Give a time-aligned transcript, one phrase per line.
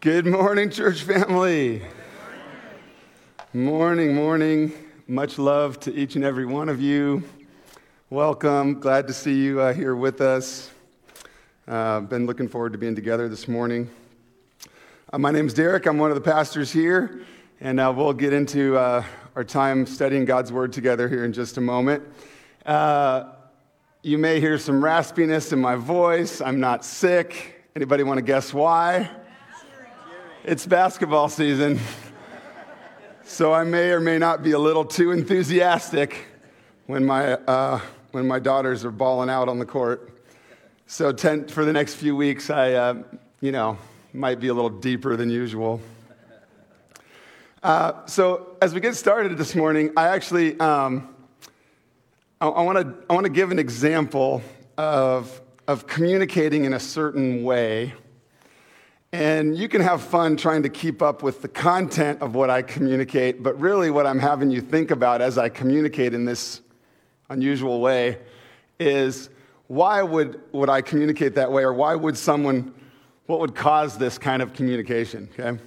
[0.00, 1.82] Good morning, church family.
[3.52, 4.72] Morning, morning.
[5.06, 7.22] Much love to each and every one of you.
[8.08, 8.80] Welcome.
[8.80, 10.70] Glad to see you uh, here with us.
[11.68, 13.90] Uh, been looking forward to being together this morning.
[15.12, 15.84] Uh, my name is Derek.
[15.84, 17.20] I'm one of the pastors here,
[17.60, 19.04] and uh, we'll get into uh,
[19.36, 22.02] our time studying God's Word together here in just a moment.
[22.64, 23.32] Uh,
[24.02, 26.40] you may hear some raspiness in my voice.
[26.40, 27.66] I'm not sick.
[27.76, 29.10] Anybody want to guess why?
[30.42, 31.78] It's basketball season.
[33.24, 36.16] So I may or may not be a little too enthusiastic
[36.86, 37.78] when my, uh,
[38.12, 40.18] when my daughters are balling out on the court.
[40.86, 43.02] So ten, for the next few weeks, I, uh,
[43.42, 43.76] you know,
[44.14, 45.78] might be a little deeper than usual.
[47.62, 51.14] Uh, so as we get started this morning, I actually um,
[52.40, 54.40] I, I want to give an example
[54.78, 57.92] of of communicating in a certain way
[59.12, 62.62] and you can have fun trying to keep up with the content of what I
[62.62, 66.60] communicate, but really, what I'm having you think about as I communicate in this
[67.28, 68.18] unusual way
[68.78, 69.30] is
[69.66, 72.72] why would, would I communicate that way, or why would someone,
[73.26, 75.60] what would cause this kind of communication, okay?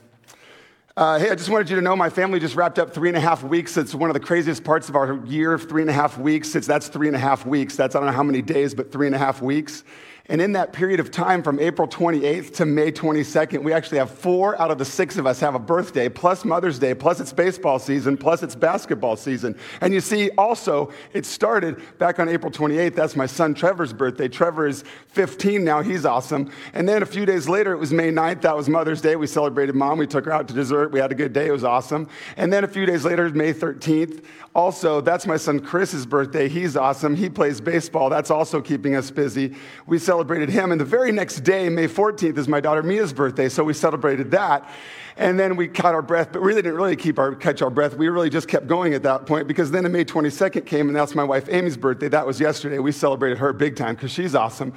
[0.95, 3.17] Uh, hey, I just wanted you to know my family just wrapped up three and
[3.17, 3.77] a half weeks.
[3.77, 6.55] It's one of the craziest parts of our year, three and a half weeks.
[6.55, 7.75] It's, that's three and a half weeks.
[7.75, 9.83] That's, I don't know how many days, but three and a half weeks.
[10.29, 14.09] And in that period of time from April 28th to May 22nd, we actually have
[14.09, 17.33] four out of the six of us have a birthday, plus Mother's Day, plus it's
[17.33, 19.53] baseball season, plus it's basketball season.
[19.81, 22.95] And you see, also, it started back on April 28th.
[22.95, 24.29] That's my son Trevor's birthday.
[24.29, 25.81] Trevor is 15 now.
[25.81, 26.49] He's awesome.
[26.73, 28.43] And then a few days later, it was May 9th.
[28.43, 29.17] That was Mother's Day.
[29.17, 29.97] We celebrated mom.
[29.97, 30.93] We took her out to dessert.
[30.93, 31.47] We had a good day.
[31.47, 32.07] It was awesome.
[32.37, 34.23] And then a few days later, May 13th.
[34.55, 36.47] Also, that's my son Chris's birthday.
[36.47, 37.15] He's awesome.
[37.15, 38.09] He plays baseball.
[38.09, 39.55] That's also keeping us busy.
[39.85, 40.71] We celebrated him.
[40.71, 43.49] And the very next day, May 14th, is my daughter Mia's birthday.
[43.49, 44.69] So we celebrated that.
[45.15, 47.95] And then we caught our breath, but really didn't really keep our, catch our breath.
[47.95, 51.13] We really just kept going at that point because then May 22nd came, and that's
[51.13, 52.09] my wife Amy's birthday.
[52.09, 52.79] That was yesterday.
[52.79, 54.73] We celebrated her big time because she's awesome.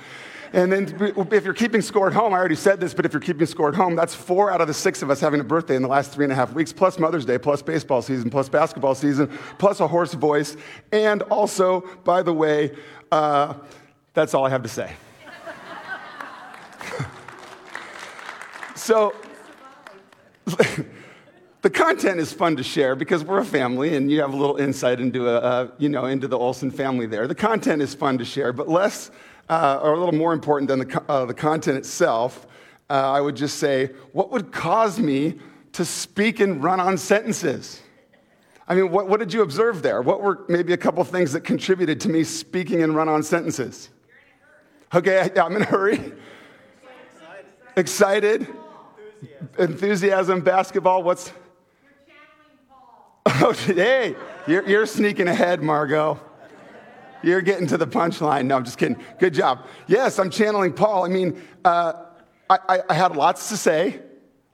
[0.53, 3.21] And then if you're keeping score at home, I already said this, but if you're
[3.21, 5.77] keeping score at home, that's four out of the six of us having a birthday
[5.77, 8.49] in the last three and a half weeks, plus Mother's Day, plus baseball season, plus
[8.49, 10.57] basketball season, plus a hoarse voice.
[10.93, 12.77] And also, by the way,
[13.11, 13.55] uh,
[14.15, 14.93] that's all I have to say.
[18.87, 19.13] So,
[21.63, 24.59] the content is fun to share because we're a family and you have a little
[24.59, 27.27] insight into, a, uh, you know, into the Olson family there.
[27.27, 29.11] The content is fun to share, but less
[29.49, 32.47] uh, or a little more important than the, uh, the content itself,
[32.89, 35.41] uh, I would just say, what would cause me
[35.73, 37.83] to speak and run on sentences?
[38.69, 40.01] I mean, what, what did you observe there?
[40.01, 43.91] What were maybe a couple things that contributed to me speaking and run on sentences?
[44.95, 46.13] Okay, I'm in a hurry.
[47.77, 48.47] Excited.
[49.23, 49.71] Excited.
[49.71, 51.03] Enthusiasm, basketball.
[51.03, 51.33] What's.
[53.39, 54.15] Oh, hey,
[54.47, 56.19] you're, you're sneaking ahead, Margot.
[57.23, 58.47] You're getting to the punchline.
[58.47, 58.97] No, I'm just kidding.
[59.19, 59.67] Good job.
[59.89, 61.05] Yes, I'm channeling Paul.
[61.05, 62.05] I mean, uh,
[62.49, 64.01] I, I, had lots to say.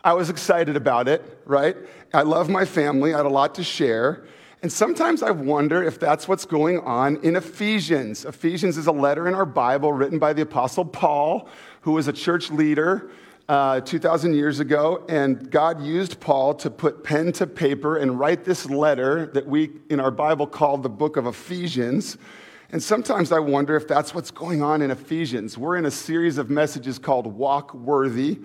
[0.02, 1.76] I was excited about it, right?
[2.14, 3.12] I love my family.
[3.12, 4.24] I had a lot to share.
[4.62, 8.24] And sometimes I wonder if that's what's going on in Ephesians.
[8.24, 11.48] Ephesians is a letter in our Bible written by the Apostle Paul,
[11.82, 13.10] who was a church leader
[13.48, 18.44] uh, 2,000 years ago, and God used Paul to put pen to paper and write
[18.44, 22.16] this letter that we in our Bible call the book of Ephesians.
[22.70, 25.58] And sometimes I wonder if that's what's going on in Ephesians.
[25.58, 28.38] We're in a series of messages called Walk Worthy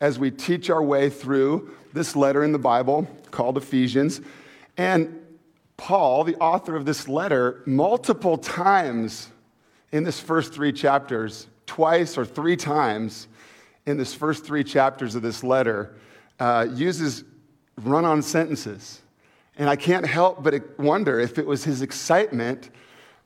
[0.00, 4.20] as we teach our way through this letter in the Bible called Ephesians.
[4.76, 5.18] And
[5.76, 9.30] Paul, the author of this letter, multiple times
[9.90, 13.28] in this first three chapters, twice or three times
[13.86, 15.94] in this first three chapters of this letter,
[16.38, 17.24] uh, uses
[17.82, 19.02] run on sentences.
[19.56, 22.70] And I can't help but wonder if it was his excitement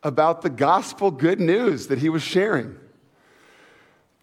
[0.02, 2.78] about the gospel good news that he was sharing.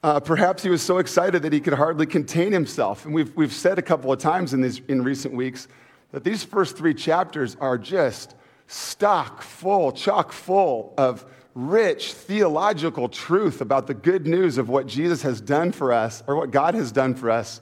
[0.02, 3.06] Uh, perhaps he was so excited that he could hardly contain himself.
[3.06, 5.68] And we've, we've said a couple of times in, these, in recent weeks
[6.12, 8.36] that these first three chapters are just
[8.68, 15.22] stock full, chock full of rich theological truth about the good news of what Jesus
[15.22, 17.62] has done for us, or what God has done for us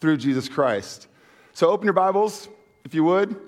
[0.00, 1.08] through Jesus Christ.
[1.52, 2.48] So open your Bibles,
[2.84, 3.40] if you would.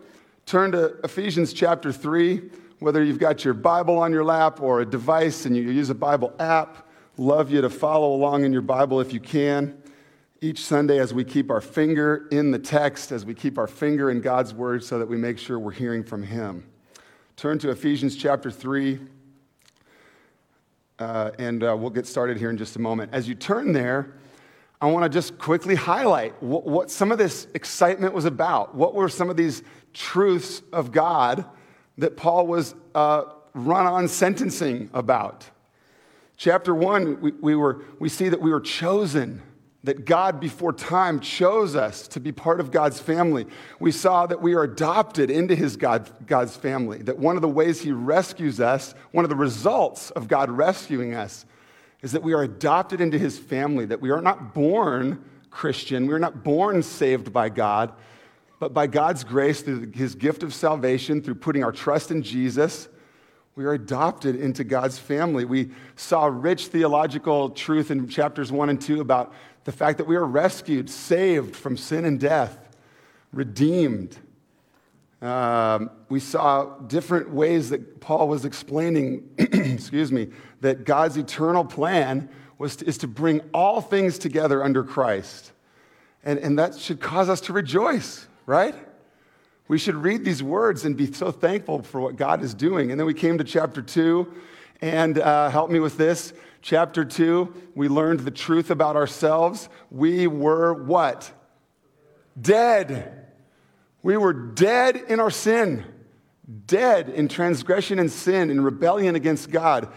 [0.47, 4.87] Turn to Ephesians chapter 3 whether you've got your Bible on your lap or a
[4.87, 6.87] device and you use a Bible app,
[7.17, 9.81] love you to follow along in your Bible if you can.
[10.43, 14.11] Each Sunday, as we keep our finger in the text, as we keep our finger
[14.11, 16.69] in God's Word, so that we make sure we're hearing from Him.
[17.37, 18.99] Turn to Ephesians chapter 3,
[20.99, 23.13] uh, and uh, we'll get started here in just a moment.
[23.13, 24.15] As you turn there,
[24.81, 28.75] I want to just quickly highlight what, what, some of this excitement was about.
[28.75, 29.63] What were some of these
[29.95, 31.45] truths of God
[31.99, 35.49] that Paul was uh, run on sentencing about?
[36.37, 39.43] Chapter one, we, we, were, we see that we were chosen,
[39.87, 43.47] that God before time chose us to be part of God's family.
[43.79, 47.49] We saw that we are adopted into his God, God's family, that one of the
[47.49, 51.47] ways he rescues us, one of the results of God rescuing us,
[52.03, 56.15] is that we are adopted into his family, that we are not born Christian, we
[56.15, 57.93] are not born saved by God,
[58.59, 62.89] but by God's grace, through his gift of salvation, through putting our trust in Jesus,
[63.57, 65.47] we are adopted into God's family.
[65.47, 69.33] We saw rich theological truth in chapters one and two about
[69.65, 72.69] the fact that we are rescued, saved from sin and death,
[73.33, 74.19] redeemed.
[75.23, 80.29] Um, we saw different ways that Paul was explaining, excuse me,
[80.61, 85.53] that God's eternal plan was to, is to bring all things together under Christ.
[86.23, 88.75] And, and that should cause us to rejoice, right?
[89.69, 92.91] We should read these words and be so thankful for what God is doing.
[92.91, 94.33] And then we came to chapter two,
[94.81, 96.33] and uh, help me with this.
[96.63, 99.69] Chapter two, we learned the truth about ourselves.
[99.91, 101.31] We were what?
[102.41, 103.27] Dead.
[104.03, 105.85] We were dead in our sin,
[106.67, 109.89] dead in transgression and sin, in rebellion against God.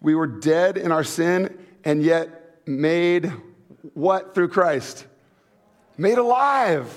[0.00, 3.32] We were dead in our sin and yet made
[3.94, 5.06] what through Christ?
[5.96, 6.92] Made alive.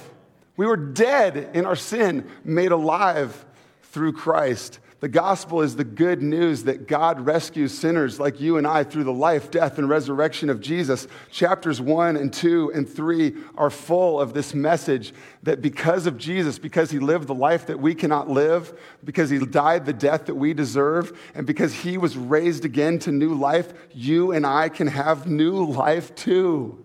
[0.57, 3.45] We were dead in our sin, made alive
[3.83, 4.79] through Christ.
[5.01, 9.03] The gospel is the good news that God rescues sinners like you and I through
[9.03, 11.07] the life, death, and resurrection of Jesus.
[11.29, 15.13] Chapters 1 and 2 and 3 are full of this message
[15.43, 18.73] that because of Jesus, because he lived the life that we cannot live,
[19.03, 23.11] because he died the death that we deserve, and because he was raised again to
[23.11, 26.83] new life, you and I can have new life too.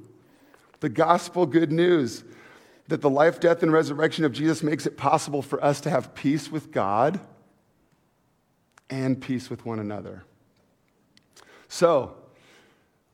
[0.80, 2.24] The gospel good news
[2.90, 6.12] that the life, death, and resurrection of Jesus makes it possible for us to have
[6.14, 7.20] peace with God
[8.90, 10.24] and peace with one another.
[11.68, 12.16] So,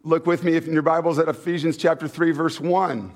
[0.02, 3.12] look with me in your Bibles at Ephesians chapter 3, verse 1.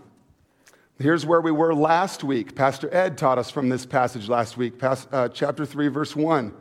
[0.99, 2.55] Here's where we were last week.
[2.55, 6.53] Pastor Ed taught us from this passage last week, past, uh, chapter 3, verse 1.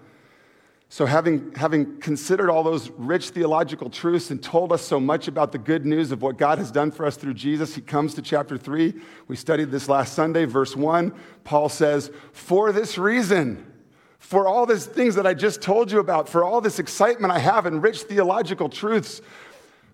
[0.91, 5.51] So, having, having considered all those rich theological truths and told us so much about
[5.51, 8.23] the good news of what God has done for us through Jesus, he comes to
[8.23, 8.95] chapter 3.
[9.27, 11.13] We studied this last Sunday, verse 1.
[11.43, 13.71] Paul says, For this reason,
[14.17, 17.39] for all these things that I just told you about, for all this excitement I
[17.39, 19.21] have in rich theological truths,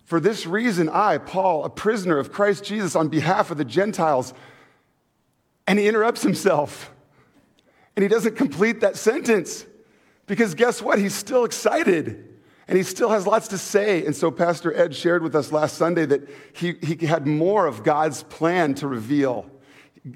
[0.06, 4.34] for this reason, I, Paul, a prisoner of Christ Jesus on behalf of the Gentiles,
[5.68, 6.92] and he interrupts himself
[7.96, 9.66] and he doesn't complete that sentence.
[10.28, 11.00] Because guess what?
[11.00, 12.36] He's still excited
[12.68, 14.06] and he still has lots to say.
[14.06, 17.84] And so, Pastor Ed shared with us last Sunday that he, he had more of
[17.84, 19.50] God's plan to reveal.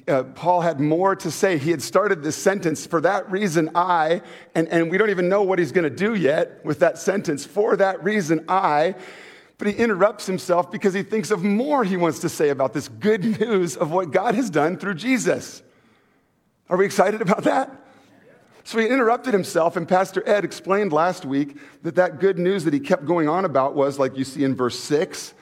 [0.08, 1.58] Uh, Paul had more to say.
[1.58, 4.22] He had started this sentence, for that reason I,
[4.54, 7.46] and, and we don't even know what he's going to do yet with that sentence,
[7.46, 8.96] for that reason I.
[9.58, 12.88] But he interrupts himself because he thinks of more he wants to say about this
[12.88, 15.62] good news of what God has done through Jesus.
[16.70, 17.89] Are we excited about that?
[18.64, 22.74] So he interrupted himself, and Pastor Ed explained last week that that good news that
[22.74, 25.34] he kept going on about was, like you see in verse 6,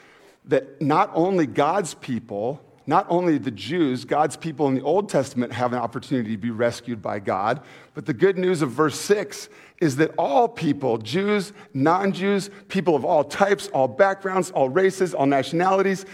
[0.46, 5.52] that not only God's people, not only the Jews, God's people in the Old Testament
[5.52, 7.62] have an opportunity to be rescued by God,
[7.94, 9.50] but the good news of verse 6
[9.82, 15.14] is that all people, Jews, non Jews, people of all types, all backgrounds, all races,
[15.14, 16.06] all nationalities,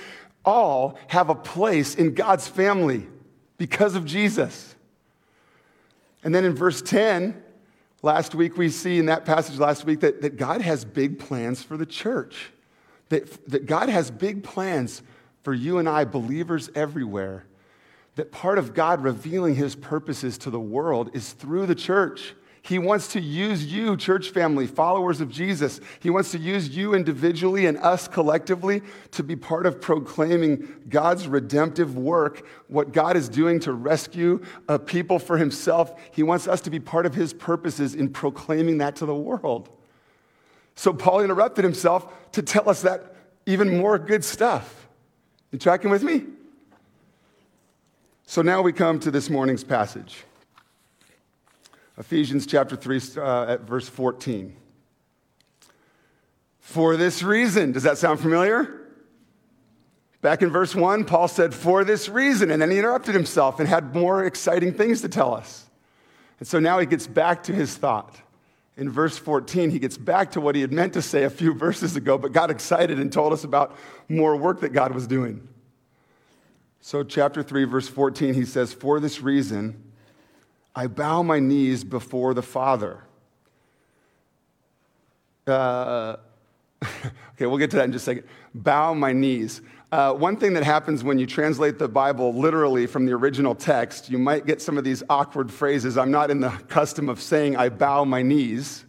[0.44, 3.08] all have a place in God's family
[3.58, 4.73] because of Jesus.
[6.24, 7.42] And then in verse 10,
[8.02, 11.62] last week we see in that passage last week that, that God has big plans
[11.62, 12.52] for the church.
[13.10, 15.02] That, that God has big plans
[15.44, 17.46] for you and I, believers everywhere.
[18.16, 22.36] That part of God revealing his purposes to the world is through the church.
[22.66, 25.82] He wants to use you, church family, followers of Jesus.
[26.00, 31.28] He wants to use you individually and us collectively to be part of proclaiming God's
[31.28, 35.94] redemptive work, what God is doing to rescue a people for himself.
[36.14, 39.70] He wants us to be part of his purposes in proclaiming that to the world.
[40.76, 43.14] So Paul interrupted himself to tell us that
[43.46, 44.88] even more good stuff.
[45.52, 46.24] You tracking with me?
[48.26, 50.24] So now we come to this morning's passage.
[51.98, 54.56] Ephesians chapter 3, uh, at verse 14.
[56.60, 58.82] For this reason, does that sound familiar?
[60.22, 63.68] Back in verse 1, Paul said, For this reason, and then he interrupted himself and
[63.68, 65.66] had more exciting things to tell us.
[66.40, 68.16] And so now he gets back to his thought.
[68.76, 71.54] In verse 14, he gets back to what he had meant to say a few
[71.58, 73.76] verses ago, but got excited and told us about
[74.10, 75.48] more work that God was doing.
[76.82, 79.93] So, chapter 3, verse 14, he says, For this reason,
[80.76, 83.04] I bow my knees before the Father.
[85.46, 86.18] Uh,
[86.84, 88.28] okay, we'll get to that in just a second.
[88.56, 89.62] Bow my knees.
[89.92, 94.10] Uh, one thing that happens when you translate the Bible literally from the original text,
[94.10, 95.98] you might get some of these awkward phrases.
[96.00, 98.86] I'm not in the custom of saying, I bow my knees.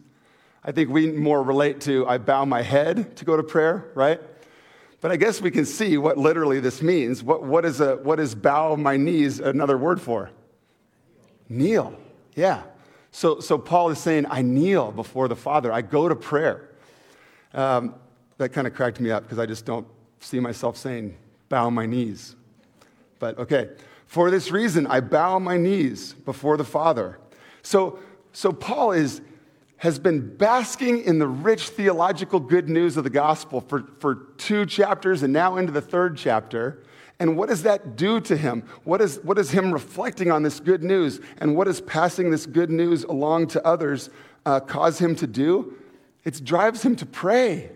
[0.64, 4.18] I think we more relate to, I bow my head to go to prayer, right?
[5.02, 7.22] But I guess we can see what literally this means.
[7.22, 10.30] What, what, is, a, what is bow my knees another word for?
[11.54, 11.94] Kneel.
[12.34, 12.62] Yeah.
[13.10, 15.72] So, so Paul is saying, I kneel before the Father.
[15.72, 16.70] I go to prayer.
[17.52, 17.94] Um,
[18.38, 19.86] that kind of cracked me up because I just don't
[20.18, 21.16] see myself saying,
[21.48, 22.34] bow my knees.
[23.20, 23.70] But okay,
[24.06, 27.18] for this reason, I bow my knees before the Father.
[27.62, 28.00] So,
[28.32, 29.20] so Paul is,
[29.76, 34.66] has been basking in the rich theological good news of the gospel for, for two
[34.66, 36.82] chapters and now into the third chapter.
[37.24, 38.64] And what does that do to him?
[38.82, 41.20] What is, what is him reflecting on this good news?
[41.38, 44.10] And what does passing this good news along to others
[44.44, 45.74] uh, cause him to do?
[46.22, 47.70] It drives him to pray.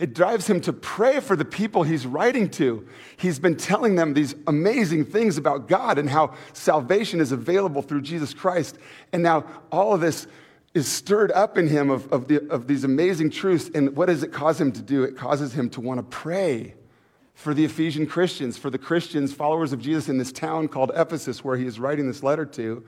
[0.00, 2.84] It drives him to pray for the people he's writing to.
[3.16, 8.02] He's been telling them these amazing things about God and how salvation is available through
[8.02, 8.76] Jesus Christ.
[9.12, 10.26] And now all of this
[10.74, 13.70] is stirred up in him of, of, the, of these amazing truths.
[13.72, 15.04] And what does it cause him to do?
[15.04, 16.74] It causes him to want to pray
[17.34, 21.44] for the Ephesian Christians, for the Christians, followers of Jesus in this town called Ephesus,
[21.44, 22.84] where he is writing this letter to.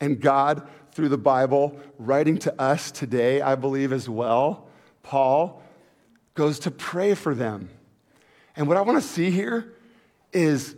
[0.00, 4.68] And God, through the Bible, writing to us today, I believe as well,
[5.02, 5.62] Paul
[6.34, 7.70] goes to pray for them.
[8.54, 9.72] And what I want to see here
[10.32, 10.76] is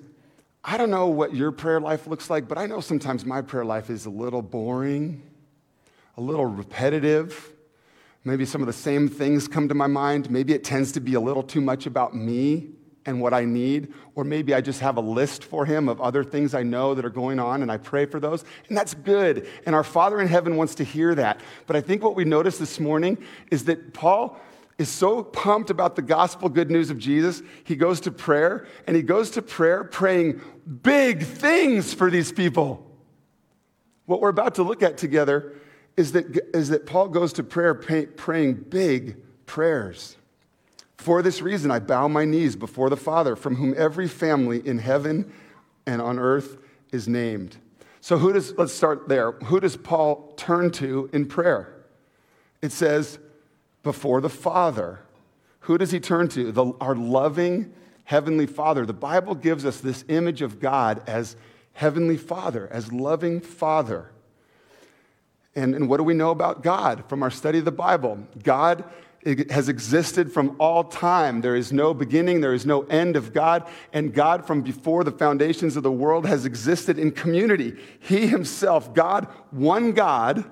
[0.62, 3.64] I don't know what your prayer life looks like, but I know sometimes my prayer
[3.64, 5.22] life is a little boring,
[6.16, 7.52] a little repetitive.
[8.24, 10.30] Maybe some of the same things come to my mind.
[10.30, 12.68] Maybe it tends to be a little too much about me
[13.06, 13.92] and what I need.
[14.14, 17.04] Or maybe I just have a list for him of other things I know that
[17.04, 18.44] are going on and I pray for those.
[18.68, 19.48] And that's good.
[19.66, 21.40] And our Father in heaven wants to hear that.
[21.66, 23.18] But I think what we noticed this morning
[23.50, 24.38] is that Paul
[24.78, 28.94] is so pumped about the gospel good news of Jesus, he goes to prayer, and
[28.94, 30.40] he goes to prayer praying
[30.82, 32.84] big things for these people.
[34.06, 35.54] What we're about to look at together
[35.96, 40.16] is that, is that Paul goes to prayer pay, praying big prayers.
[40.98, 44.78] For this reason, I bow my knees before the Father, from whom every family in
[44.78, 45.32] heaven
[45.86, 46.58] and on earth
[46.92, 47.56] is named.
[48.00, 49.32] So, who does, let's start there.
[49.32, 51.74] Who does Paul turn to in prayer?
[52.60, 53.18] It says,
[53.82, 55.00] before the Father.
[55.60, 56.52] Who does he turn to?
[56.52, 57.72] The, our loving
[58.04, 58.84] Heavenly Father.
[58.84, 61.36] The Bible gives us this image of God as
[61.74, 64.10] Heavenly Father, as loving Father.
[65.54, 68.26] And, and what do we know about God from our study of the Bible?
[68.42, 68.84] God
[69.24, 71.40] has existed from all time.
[71.40, 73.68] There is no beginning, there is no end of God.
[73.92, 77.76] And God, from before the foundations of the world, has existed in community.
[77.98, 80.44] He Himself, God, one God,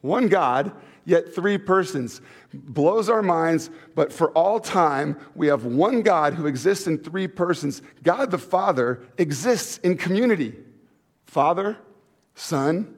[0.00, 0.72] one God,
[1.04, 2.20] yet three persons.
[2.52, 7.28] Blows our minds, but for all time, we have one God who exists in three
[7.28, 7.82] persons.
[8.02, 10.54] God the Father exists in community
[11.26, 11.76] Father,
[12.34, 12.94] Son,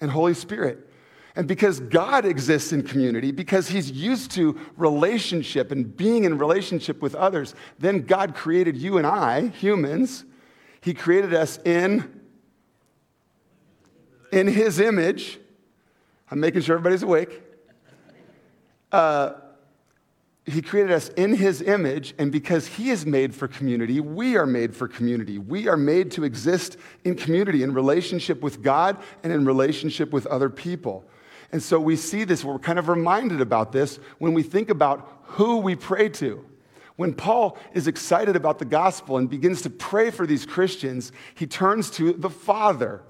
[0.00, 0.88] and Holy Spirit.
[1.34, 7.00] And because God exists in community, because He's used to relationship and being in relationship
[7.00, 10.24] with others, then God created you and I, humans.
[10.82, 12.20] He created us in,
[14.30, 15.38] in His image.
[16.30, 17.40] I'm making sure everybody's awake.
[18.90, 19.32] Uh,
[20.44, 24.46] he created us in his image, and because he is made for community, we are
[24.46, 25.38] made for community.
[25.38, 30.26] We are made to exist in community, in relationship with God and in relationship with
[30.26, 31.04] other people.
[31.52, 35.20] And so we see this, we're kind of reminded about this when we think about
[35.24, 36.44] who we pray to.
[36.96, 41.46] When Paul is excited about the gospel and begins to pray for these Christians, he
[41.46, 43.02] turns to the Father.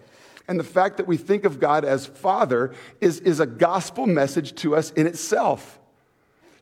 [0.48, 4.54] And the fact that we think of God as Father is, is a gospel message
[4.56, 5.78] to us in itself.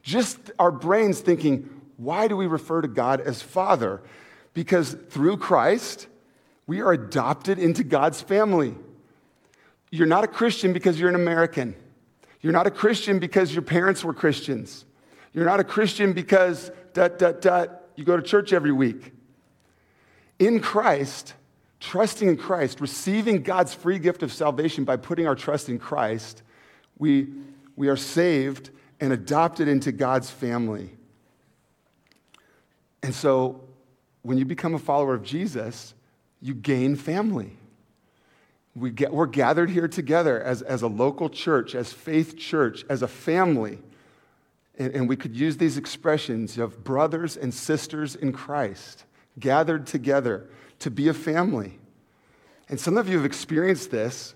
[0.03, 4.03] Just our brains thinking, why do we refer to God as Father?
[4.55, 6.09] Because through Christ,
[6.67, 8.75] we are adopted into God's family.
[9.91, 11.75] You're not a Christian because you're an American.
[12.41, 14.85] You're not a Christian because your parents were Christians.
[15.33, 19.13] You're not a Christian because, dot, dot, dot, you go to church every week.
[20.39, 21.35] In Christ,
[21.81, 26.43] trusting in Christ, receiving God's free gift of salvation by putting our trust in Christ,
[26.99, 27.29] we,
[27.77, 28.71] we are saved
[29.01, 30.91] and adopted into God's family.
[33.03, 33.63] And so
[34.23, 35.95] when you become a follower of Jesus,
[36.41, 37.57] you gain family.
[38.75, 43.03] We get, we're gathered here together as, as a local church, as faith church, as
[43.03, 43.79] a family.
[44.79, 49.05] And, and we could use these expressions of brothers and sisters in Christ,
[49.39, 50.49] gathered together
[50.81, 51.79] to be a family.
[52.69, 54.35] And some of you have experienced this,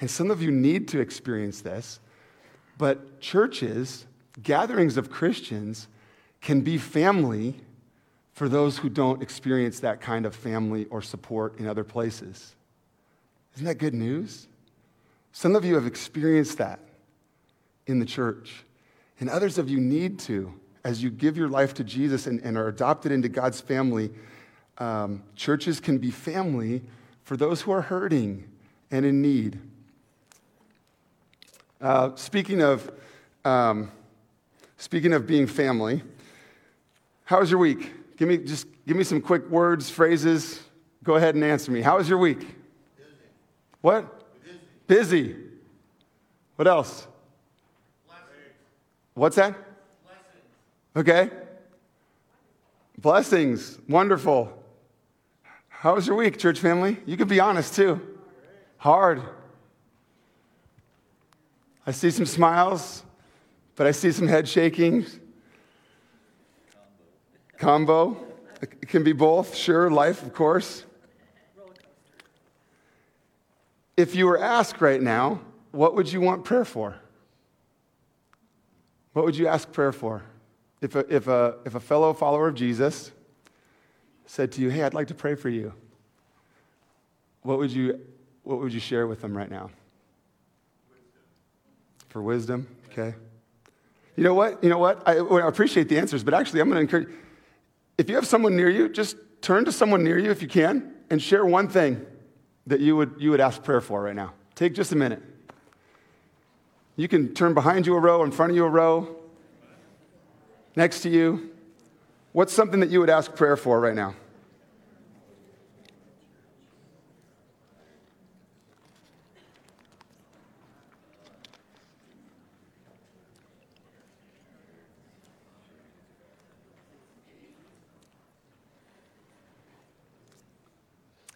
[0.00, 2.00] and some of you need to experience this.
[2.76, 4.06] But churches,
[4.42, 5.86] gatherings of Christians,
[6.40, 7.60] can be family
[8.32, 12.56] for those who don't experience that kind of family or support in other places.
[13.60, 14.48] Isn't that good news?
[15.32, 16.80] Some of you have experienced that
[17.86, 18.64] in the church,
[19.20, 22.56] and others of you need to as you give your life to Jesus and, and
[22.56, 24.12] are adopted into God's family.
[24.78, 26.80] Um, churches can be family
[27.22, 28.48] for those who are hurting
[28.90, 29.58] and in need.
[31.82, 32.90] Uh, speaking of
[33.44, 33.90] um,
[34.78, 36.02] speaking of being family,
[37.24, 37.92] how was your week?
[38.16, 40.62] Give me just give me some quick words, phrases.
[41.04, 41.82] Go ahead and answer me.
[41.82, 42.56] How was your week?
[43.80, 44.22] What?
[44.86, 45.22] Busy.
[45.22, 45.36] Busy.
[46.56, 47.06] What else?
[48.06, 48.28] Blessings.
[49.14, 49.56] What's that?
[50.04, 50.96] Blessings.
[50.96, 51.30] Okay.
[52.98, 53.78] Blessings.
[53.88, 54.52] Wonderful.
[55.68, 56.98] How was your week, church family?
[57.06, 58.00] You could be honest too.
[58.76, 59.22] Hard.
[61.86, 63.02] I see some smiles,
[63.76, 65.06] but I see some head shaking.
[67.56, 68.16] Combo.
[68.60, 69.90] It can be both, sure.
[69.90, 70.84] Life, of course.
[74.00, 75.42] If you were asked right now,
[75.72, 76.96] what would you want prayer for?
[79.12, 80.22] What would you ask prayer for?
[80.80, 83.12] If a, if a, if a fellow follower of Jesus
[84.24, 85.74] said to you, Hey, I'd like to pray for you,
[87.42, 88.00] what would you,
[88.42, 89.68] what would you share with them right now?
[92.08, 93.14] For wisdom, okay.
[94.16, 94.64] You know what?
[94.64, 95.06] You know what?
[95.06, 97.14] I, I appreciate the answers, but actually, I'm going to encourage
[97.98, 100.94] if you have someone near you, just turn to someone near you if you can
[101.10, 102.06] and share one thing
[102.66, 104.32] that you would, you would ask prayer for right now.
[104.54, 105.22] Take just a minute.
[106.96, 109.16] You can turn behind you a row, in front of you a row,
[110.76, 111.50] next to you.
[112.32, 114.14] What's something that you would ask prayer for right now?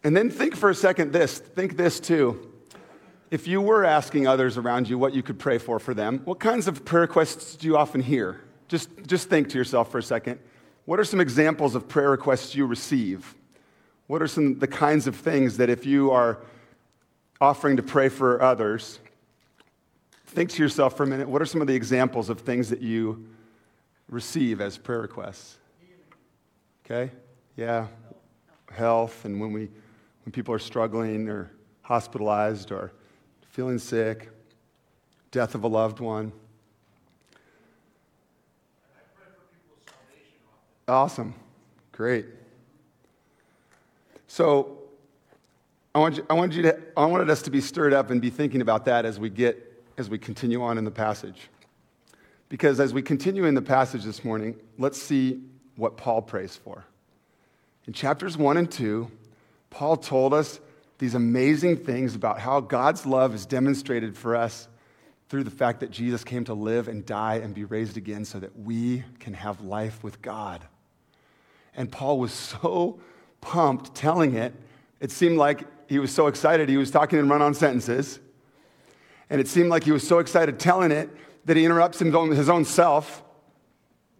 [0.05, 2.53] And then think for a second this, think this too.
[3.31, 6.39] If you were asking others around you what you could pray for for them, what
[6.39, 8.39] kinds of prayer requests do you often hear?
[8.67, 10.39] Just, just think to yourself for a second.
[10.85, 13.33] What are some examples of prayer requests you receive?
[14.05, 16.37] What are some the kinds of things that if you are
[17.41, 18.99] offering to pray for others,
[20.27, 22.81] think to yourself for a minute, what are some of the examples of things that
[22.83, 23.27] you
[24.07, 25.57] receive as prayer requests?
[26.85, 27.11] Okay?
[27.55, 27.87] Yeah.
[28.71, 29.69] Health and when we
[30.25, 31.51] when people are struggling or
[31.83, 32.91] hospitalized or
[33.51, 34.29] feeling sick,
[35.31, 36.31] death of a loved one.
[40.87, 41.33] Awesome.
[41.91, 42.25] Great.
[44.27, 44.79] So
[45.93, 48.21] I, want you, I, wanted you to, I wanted us to be stirred up and
[48.21, 51.49] be thinking about that as we get as we continue on in the passage.
[52.49, 55.41] Because as we continue in the passage this morning, let's see
[55.77, 56.83] what Paul prays for.
[57.87, 59.09] In chapters 1 and 2,
[59.75, 60.61] Paul told us
[60.99, 64.69] these amazing things about how God's love is demonstrated for us
[65.27, 68.39] through the fact that Jesus came to live and die and be raised again so
[68.39, 70.65] that we can have life with God.
[71.75, 73.01] And Paul was so
[73.41, 74.53] pumped telling it,
[75.01, 78.21] it seemed like he was so excited he was talking in run on sentences.
[79.29, 81.09] And it seemed like he was so excited telling it
[81.43, 83.25] that he interrupts his own self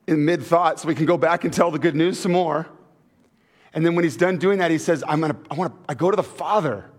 [0.05, 2.67] in mid thought so we can go back and tell the good news some more.
[3.75, 5.93] And then when he's done doing that, he says, I'm gonna, I want to, I
[5.93, 6.89] go to the Father.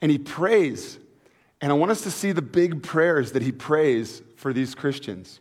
[0.00, 0.98] And he prays.
[1.60, 5.40] And I want us to see the big prayers that he prays for these Christians.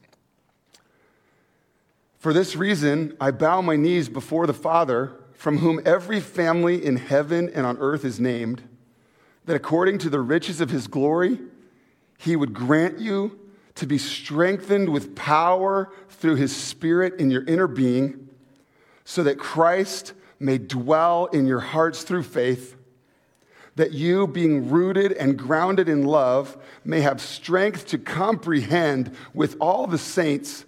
[2.18, 6.96] For this reason, I bow my knees before the Father, from whom every family in
[6.96, 8.64] heaven and on earth is named,
[9.46, 11.40] that according to the riches of his glory,
[12.18, 13.40] he would grant you
[13.76, 18.28] to be strengthened with power through his Spirit in your inner being,
[19.06, 22.76] so that Christ may dwell in your hearts through faith,
[23.76, 29.86] that you, being rooted and grounded in love, may have strength to comprehend with all
[29.86, 30.66] the saints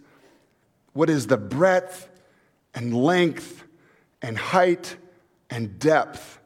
[0.93, 2.07] what is the breadth
[2.73, 3.63] and length
[4.21, 4.95] and height
[5.49, 6.39] and depth,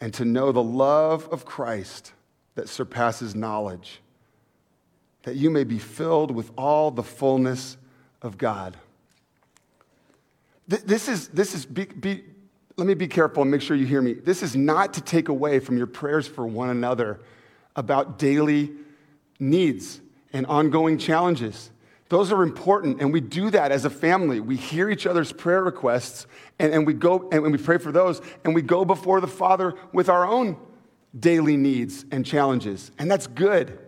[0.00, 2.12] and to know the love of Christ
[2.54, 4.00] that surpasses knowledge,
[5.22, 7.78] that you may be filled with all the fullness
[8.20, 8.76] of God.
[10.68, 12.24] This is, this is be, be,
[12.82, 14.12] let me be careful and make sure you hear me.
[14.12, 17.20] This is not to take away from your prayers for one another
[17.76, 18.72] about daily
[19.38, 20.00] needs
[20.32, 21.70] and ongoing challenges.
[22.08, 24.40] Those are important, and we do that as a family.
[24.40, 26.26] We hear each other's prayer requests,
[26.58, 29.74] and, and we go and we pray for those, and we go before the Father
[29.92, 30.56] with our own
[31.16, 33.78] daily needs and challenges, and that's good.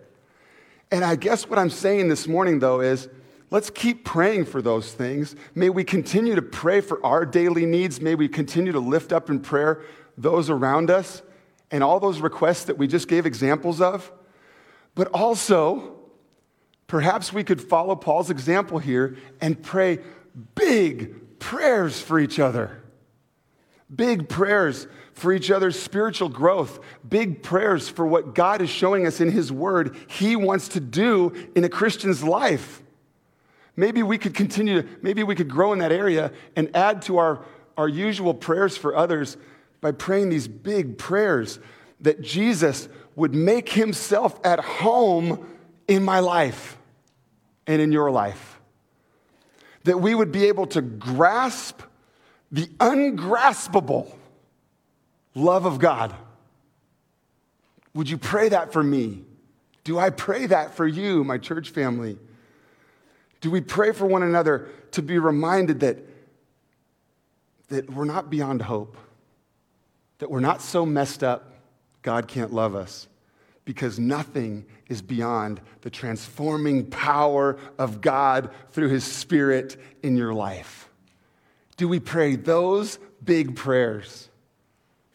[0.93, 3.09] And I guess what I'm saying this morning, though, is
[3.55, 5.37] let's keep praying for those things.
[5.55, 8.01] May we continue to pray for our daily needs.
[8.01, 9.81] May we continue to lift up in prayer
[10.19, 11.23] those around us
[11.71, 14.11] and all those requests that we just gave examples of.
[14.97, 15.95] But also,
[16.89, 20.01] perhaps we could follow Paul's example here and pray
[20.57, 22.83] big prayers for each other.
[23.95, 29.21] Big prayers for each other's spiritual growth, big prayers for what God is showing us
[29.21, 32.81] in His Word He wants to do in a Christian's life.
[33.77, 37.19] Maybe we could continue, to, maybe we could grow in that area and add to
[37.19, 37.45] our,
[37.77, 39.37] our usual prayers for others
[39.81, 41.59] by praying these big prayers
[42.01, 45.47] that Jesus would make Himself at home
[45.89, 46.79] in my life
[47.67, 48.61] and in your life.
[49.85, 51.83] That we would be able to grasp
[52.51, 54.17] the ungraspable
[55.35, 56.15] love of God.
[57.95, 59.25] Would you pray that for me?
[59.83, 62.19] Do I pray that for you, my church family?
[63.45, 65.99] Do we pray for one another to be reminded that,
[67.69, 68.97] that we're not beyond hope,
[70.17, 71.53] that we're not so messed up
[72.01, 73.07] God can't love us?
[73.67, 80.89] Because nothing is beyond the transforming power of God through His Spirit in your life.
[81.77, 84.31] Do we pray those big prayers?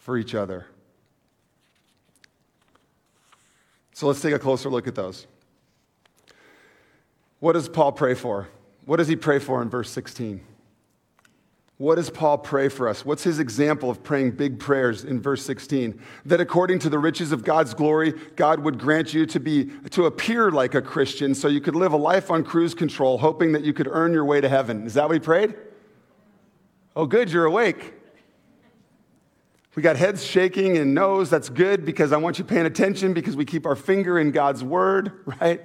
[0.10, 0.66] for each other.
[3.94, 5.28] So let's take a closer look at those.
[7.40, 8.50] What does Paul pray for?
[8.86, 10.42] What does he pray for in verse 16?
[11.78, 13.06] What does Paul pray for us?
[13.06, 15.98] What's his example of praying big prayers in verse 16?
[16.26, 20.06] That according to the riches of God's glory, God would grant you to be to
[20.06, 23.64] appear like a Christian so you could live a life on cruise control, hoping that
[23.64, 24.86] you could earn your way to heaven.
[24.86, 25.56] Is that what he prayed?
[26.98, 27.94] Oh, good, you're awake.
[29.76, 31.30] We got heads shaking and nose.
[31.30, 34.66] That's good because I want you paying attention because we keep our finger in God's
[34.66, 35.62] word, right?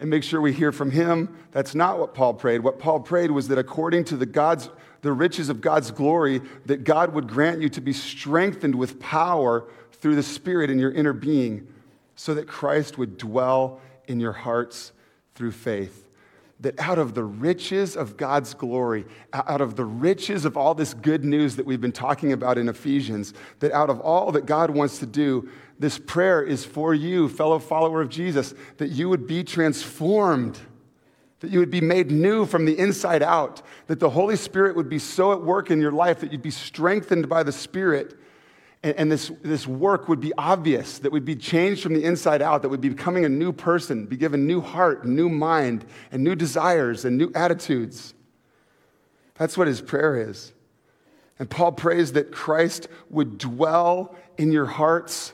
[0.00, 1.36] And make sure we hear from him.
[1.50, 2.60] That's not what Paul prayed.
[2.60, 6.82] What Paul prayed was that according to the God's the riches of God's glory, that
[6.82, 11.12] God would grant you to be strengthened with power through the Spirit in your inner
[11.12, 11.68] being,
[12.16, 14.92] so that Christ would dwell in your hearts
[15.36, 16.08] through faith
[16.60, 20.92] that out of the riches of God's glory, out of the riches of all this
[20.92, 24.70] good news that we've been talking about in Ephesians, that out of all that God
[24.70, 29.26] wants to do, this prayer is for you, fellow follower of Jesus, that you would
[29.26, 30.58] be transformed,
[31.40, 34.88] that you would be made new from the inside out, that the Holy Spirit would
[34.88, 38.18] be so at work in your life that you'd be strengthened by the Spirit
[38.82, 42.40] and, and, this, this work would be obvious, that we'd be changed from the inside
[42.40, 46.22] out, that we'd be becoming a new person, be given new heart, new mind, and
[46.22, 48.14] new desires and new attitudes.
[49.34, 50.52] That's what his prayer is.
[51.40, 55.32] And Paul prays that Christ would dwell in your hearts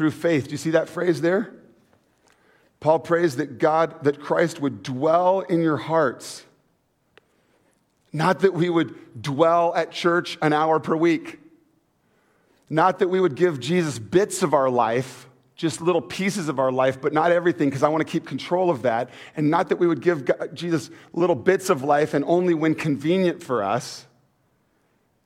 [0.00, 0.44] through faith.
[0.44, 1.52] Do you see that phrase there?
[2.80, 6.42] Paul prays that God, that Christ would dwell in your hearts.
[8.10, 11.38] Not that we would dwell at church an hour per week.
[12.70, 16.72] Not that we would give Jesus bits of our life, just little pieces of our
[16.72, 19.10] life, but not everything, because I want to keep control of that.
[19.36, 23.42] And not that we would give Jesus little bits of life and only when convenient
[23.42, 24.06] for us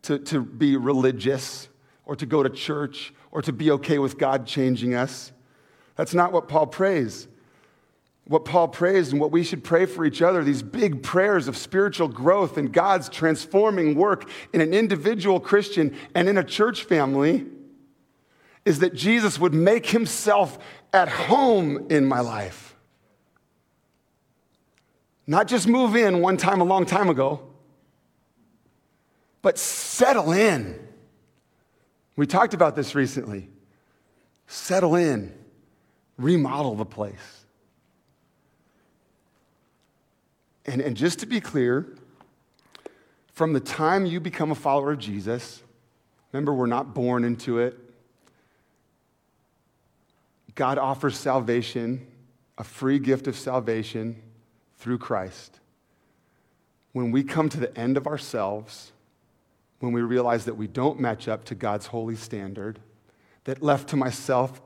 [0.03, 1.69] to, to be religious
[2.07, 5.31] or to go to church or to be okay with God changing us.
[5.97, 7.29] That's not what Paul prays
[8.27, 11.57] what Paul prays and what we should pray for each other, these big prayers of
[11.57, 17.45] spiritual growth and God's transforming work in an individual Christian and in a church family,
[18.65, 20.59] is that Jesus would make himself
[20.93, 22.77] at home in my life.
[25.27, 27.43] Not just move in one time a long time ago,
[29.43, 30.81] but settle in.
[32.17, 33.49] We talked about this recently.
[34.47, 35.33] Settle in,
[36.17, 37.45] remodel the place.
[40.67, 41.87] And, and just to be clear,
[43.33, 45.63] from the time you become a follower of Jesus,
[46.33, 47.79] remember, we're not born into it.
[50.55, 52.07] God offers salvation,
[52.57, 54.23] a free gift of salvation
[54.79, 55.59] through Christ.
[56.93, 58.93] When we come to the end of ourselves,
[59.81, 62.81] when we realize that we don't match up to God's holy standard,
[63.45, 64.63] that left to myself,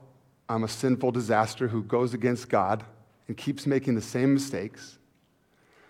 [0.47, 2.83] I'm a sinful disaster who goes against God
[3.27, 4.97] and keeps making the same mistakes.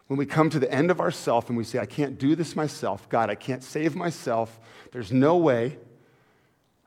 [0.08, 2.56] When we come to the end of ourself and we say, I can't do this
[2.56, 4.60] myself, God, I can't save myself,
[4.92, 5.78] there's no way,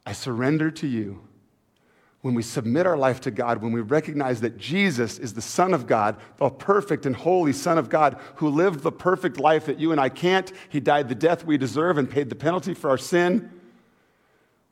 [0.04, 1.22] I surrender to you.
[2.22, 5.74] When we submit our life to God, when we recognize that Jesus is the Son
[5.74, 9.80] of God, the perfect and holy Son of God, who lived the perfect life that
[9.80, 12.90] you and I can't, He died the death we deserve and paid the penalty for
[12.90, 13.50] our sin.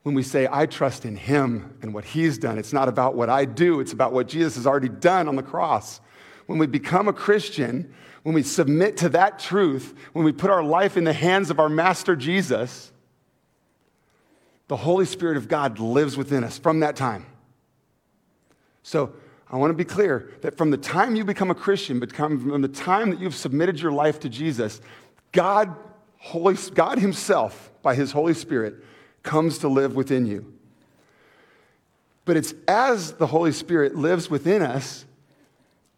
[0.04, 3.28] When we say, I trust in Him and what He's done, it's not about what
[3.28, 6.00] I do, it's about what Jesus has already done on the cross.
[6.46, 10.62] When we become a Christian, when we submit to that truth, when we put our
[10.62, 12.92] life in the hands of our Master Jesus,
[14.68, 17.26] the Holy Spirit of God lives within us from that time.
[18.82, 19.12] So
[19.50, 22.68] I want to be clear that from the time you become a Christian, from the
[22.68, 24.80] time that you've submitted your life to Jesus,
[25.32, 25.74] God,
[26.18, 28.74] Holy, God Himself, by His Holy Spirit,
[29.22, 30.54] comes to live within you.
[32.24, 35.04] But it's as the Holy Spirit lives within us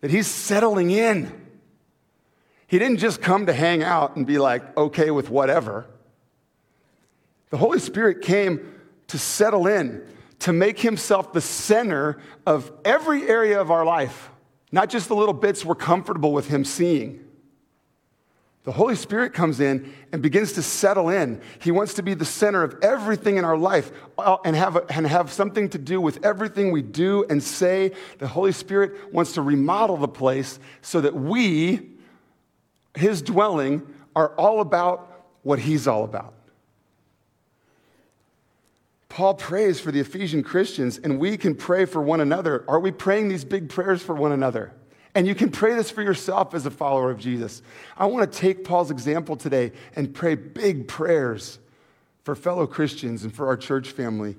[0.00, 1.30] that He's settling in.
[2.66, 5.86] He didn't just come to hang out and be like, okay with whatever.
[7.50, 8.72] The Holy Spirit came
[9.08, 10.06] to settle in
[10.42, 14.30] to make himself the center of every area of our life,
[14.72, 17.24] not just the little bits we're comfortable with him seeing.
[18.64, 21.40] The Holy Spirit comes in and begins to settle in.
[21.60, 25.06] He wants to be the center of everything in our life uh, and have, and
[25.06, 27.92] have something to do with everything we do and say.
[28.18, 31.88] The Holy Spirit wants to remodel the place so that we,
[32.94, 33.82] His dwelling,
[34.16, 36.34] are all about what He's all about.
[39.12, 42.64] Paul prays for the Ephesian Christians, and we can pray for one another.
[42.66, 44.72] Are we praying these big prayers for one another?
[45.14, 47.60] And you can pray this for yourself as a follower of Jesus.
[47.94, 51.58] I want to take Paul's example today and pray big prayers
[52.24, 54.34] for fellow Christians and for our church family.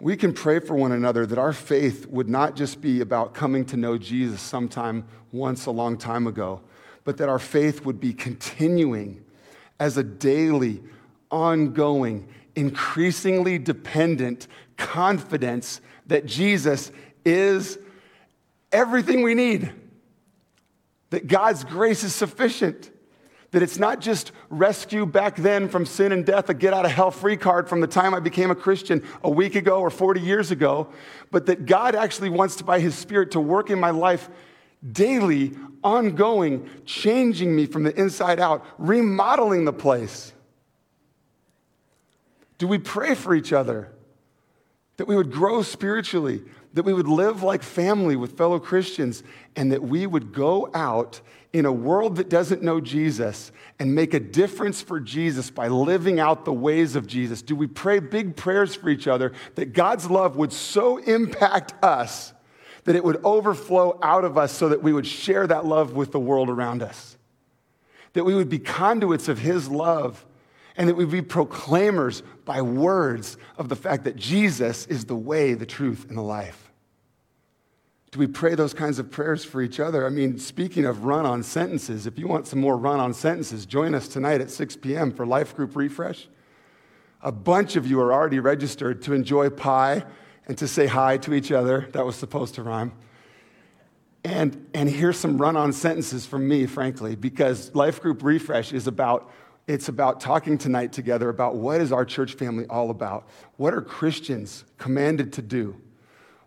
[0.00, 3.64] We can pray for one another that our faith would not just be about coming
[3.64, 6.60] to know Jesus sometime once a long time ago,
[7.02, 9.24] but that our faith would be continuing
[9.80, 10.80] as a daily,
[11.32, 16.90] ongoing, increasingly dependent confidence that Jesus
[17.24, 17.78] is
[18.72, 19.72] everything we need,
[21.10, 22.90] that God's grace is sufficient,
[23.52, 26.90] that it's not just rescue back then from sin and death, a get out of
[26.90, 30.20] hell free card from the time I became a Christian a week ago or 40
[30.20, 30.88] years ago,
[31.30, 34.28] but that God actually wants to, by His Spirit, to work in my life
[34.92, 40.33] daily, ongoing, changing me from the inside out, remodeling the place.
[42.58, 43.90] Do we pray for each other?
[44.96, 46.42] That we would grow spiritually,
[46.74, 49.22] that we would live like family with fellow Christians,
[49.56, 51.20] and that we would go out
[51.54, 56.18] in a world that doesn't know Jesus and make a difference for Jesus by living
[56.18, 57.42] out the ways of Jesus?
[57.42, 62.32] Do we pray big prayers for each other that God's love would so impact us
[62.84, 66.10] that it would overflow out of us so that we would share that love with
[66.10, 67.16] the world around us?
[68.14, 70.26] That we would be conduits of His love
[70.76, 75.54] and that we be proclaimers by words of the fact that Jesus is the way,
[75.54, 76.72] the truth, and the life.
[78.10, 80.06] Do we pray those kinds of prayers for each other?
[80.06, 83.66] I mean, speaking of run on sentences, if you want some more run on sentences,
[83.66, 85.10] join us tonight at 6 p.m.
[85.10, 86.28] for Life Group Refresh.
[87.22, 90.04] A bunch of you are already registered to enjoy pie
[90.46, 91.88] and to say hi to each other.
[91.92, 92.92] That was supposed to rhyme.
[94.22, 98.86] And, and here's some run on sentences from me, frankly, because Life Group Refresh is
[98.86, 99.30] about
[99.66, 103.28] it's about talking tonight together about what is our church family all about?
[103.56, 105.80] What are Christians commanded to do?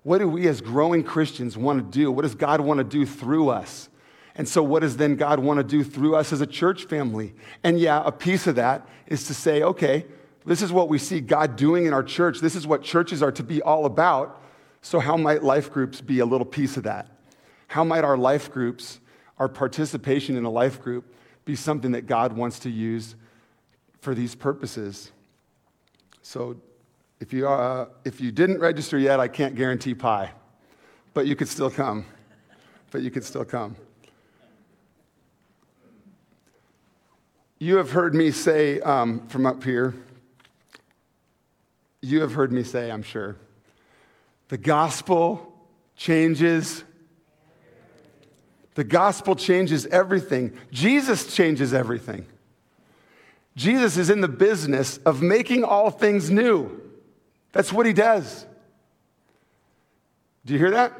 [0.03, 2.11] What do we as growing Christians want to do?
[2.11, 3.89] What does God want to do through us?
[4.35, 7.33] And so, what does then God want to do through us as a church family?
[7.63, 10.05] And yeah, a piece of that is to say, okay,
[10.45, 12.39] this is what we see God doing in our church.
[12.39, 14.41] This is what churches are to be all about.
[14.81, 17.09] So, how might life groups be a little piece of that?
[17.67, 18.99] How might our life groups,
[19.39, 21.13] our participation in a life group,
[21.47, 23.15] be something that God wants to use
[24.01, 25.11] for these purposes.
[26.21, 26.57] So
[27.19, 30.31] if you, uh, if you didn't register yet, I can't guarantee pie,
[31.15, 32.05] but you could still come.
[32.91, 33.75] But you could still come.
[37.59, 39.95] You have heard me say um, from up here,
[42.01, 43.35] you have heard me say, I'm sure,
[44.49, 45.53] the gospel
[45.95, 46.83] changes
[48.77, 50.55] the gospel changes everything.
[50.71, 52.27] Jesus changes everything.
[53.55, 56.79] Jesus is in the business of making all things new.
[57.53, 58.45] That's what he does.
[60.45, 60.93] Do you hear that?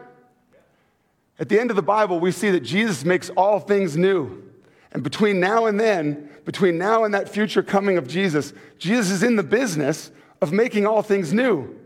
[1.38, 4.44] At the end of the Bible, we see that Jesus makes all things new.
[4.92, 9.22] And between now and then, between now and that future coming of Jesus, Jesus is
[9.22, 10.10] in the business
[10.42, 11.77] of making all things new.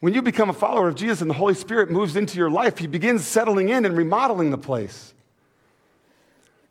[0.00, 2.78] When you become a follower of Jesus and the Holy Spirit moves into your life,
[2.78, 5.12] He begins settling in and remodeling the place.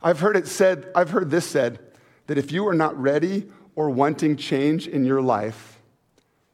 [0.01, 1.79] I've heard it said, I've heard this said,
[2.27, 5.79] that if you are not ready or wanting change in your life,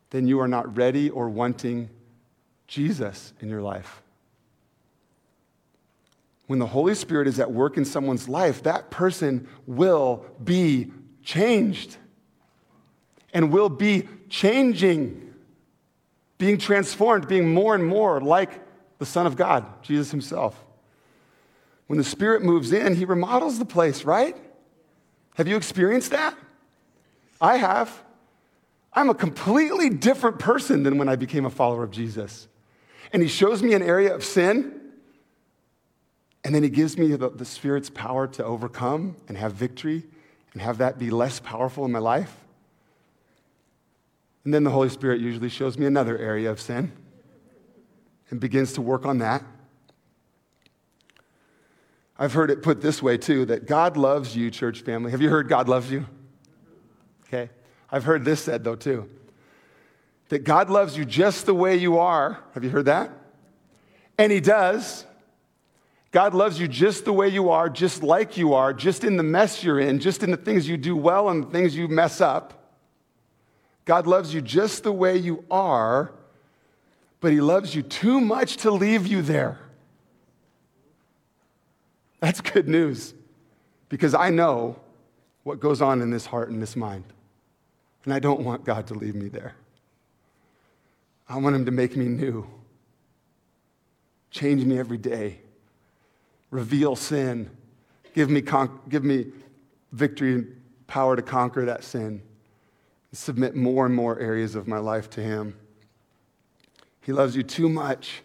[0.10, 1.90] then you are not ready or wanting
[2.68, 4.02] Jesus in your life.
[6.48, 10.92] When the Holy Spirit is at work in someone's life, that person will be
[11.24, 11.98] changed
[13.34, 15.33] and will be changing,
[16.38, 18.62] being transformed, being more and more like
[19.00, 20.64] the Son of God, Jesus Himself.
[21.88, 24.36] When the Spirit moves in, He remodels the place, right?
[25.36, 26.38] Have you experienced that?
[27.42, 28.04] I have.
[28.94, 32.48] I'm a completely different person than when I became a follower of Jesus.
[33.12, 34.80] And He shows me an area of sin,
[36.44, 40.04] and then He gives me the, the Spirit's power to overcome and have victory
[40.54, 42.38] and have that be less powerful in my life.
[44.46, 46.92] And then the Holy Spirit usually shows me another area of sin
[48.30, 49.44] and begins to work on that.
[52.18, 55.12] I've heard it put this way too that God loves you, church family.
[55.12, 56.06] Have you heard God loves you?
[57.26, 57.50] Okay.
[57.92, 59.10] I've heard this said though too
[60.30, 62.40] that God loves you just the way you are.
[62.56, 63.12] Have you heard that?
[64.18, 65.06] And He does.
[66.12, 69.24] God loves you just the way you are, just like you are, just in the
[69.24, 72.22] mess you're in, just in the things you do well and the things you mess
[72.22, 72.63] up.
[73.86, 76.12] God loves you just the way you are,
[77.20, 79.60] but He loves you too much to leave you there.
[82.20, 83.14] That's good news
[83.90, 84.78] because I know
[85.44, 87.04] what goes on in this heart and this mind.
[88.06, 89.56] And I don't want God to leave me there.
[91.28, 92.48] I want Him to make me new,
[94.32, 95.40] change me every day,
[96.52, 97.50] reveal sin,
[98.14, 99.28] give me, con- give me
[99.92, 102.22] victory and power to conquer that sin
[103.14, 105.56] submit more and more areas of my life to Him.
[107.02, 108.24] He loves you too much,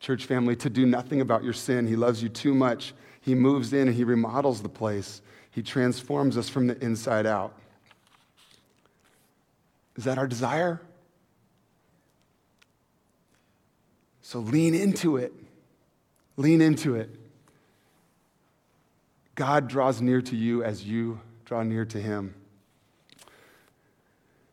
[0.00, 1.86] church family, to do nothing about your sin.
[1.86, 2.92] He loves you too much.
[3.20, 7.54] He moves in and He remodels the place, He transforms us from the inside out.
[9.96, 10.80] Is that our desire?
[14.22, 15.32] So lean into it.
[16.36, 17.10] Lean into it.
[19.34, 22.34] God draws near to you as you draw near to Him.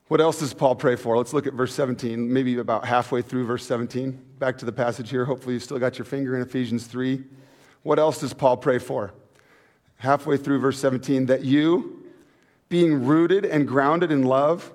[0.07, 1.17] What else does Paul pray for?
[1.17, 4.17] Let's look at verse 17, maybe about halfway through verse 17.
[4.39, 5.25] Back to the passage here.
[5.25, 7.23] Hopefully, you still got your finger in Ephesians 3.
[7.83, 9.13] What else does Paul pray for?
[9.97, 12.05] Halfway through verse 17, that you,
[12.69, 14.71] being rooted and grounded in love,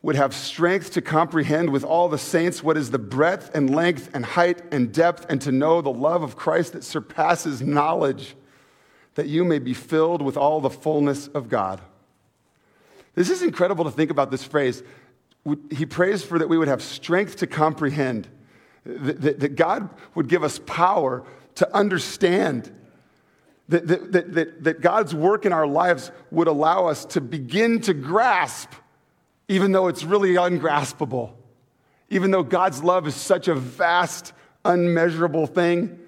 [0.00, 4.08] would have strength to comprehend with all the saints what is the breadth and length
[4.14, 8.34] and height and depth, and to know the love of Christ that surpasses knowledge,
[9.14, 11.82] that you may be filled with all the fullness of God.
[13.14, 14.82] This is incredible to think about this phrase.
[15.70, 18.28] He prays for that we would have strength to comprehend,
[18.84, 21.24] that, that God would give us power
[21.56, 22.72] to understand,
[23.68, 27.94] that, that, that, that God's work in our lives would allow us to begin to
[27.94, 28.70] grasp,
[29.48, 31.36] even though it's really ungraspable.
[32.10, 34.32] Even though God's love is such a vast,
[34.64, 35.98] unmeasurable thing,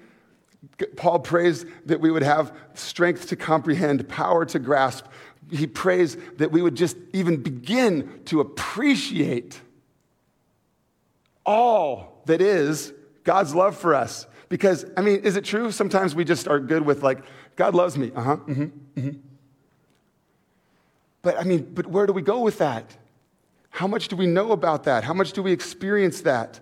[0.95, 5.05] Paul prays that we would have strength to comprehend, power to grasp,
[5.53, 9.59] he prays that we would just even begin to appreciate
[11.45, 14.25] all that is God's love for us.
[14.49, 15.71] Because, I mean, is it true?
[15.71, 17.23] Sometimes we just are good with, like,
[17.55, 18.11] God loves me.
[18.15, 18.35] Uh huh.
[18.37, 18.63] Mm-hmm,
[18.99, 19.19] mm-hmm.
[21.21, 22.97] But, I mean, but where do we go with that?
[23.69, 25.03] How much do we know about that?
[25.03, 26.59] How much do we experience that?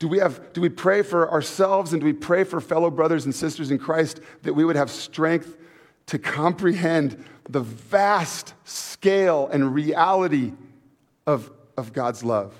[0.00, 3.26] Do we, have, do we pray for ourselves and do we pray for fellow brothers
[3.26, 5.56] and sisters in Christ that we would have strength
[6.10, 10.52] to comprehend the vast scale and reality
[11.24, 12.52] of, of God's love.